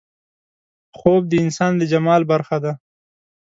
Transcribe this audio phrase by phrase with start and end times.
[0.97, 2.73] خوب د انسان د جمال برخه ده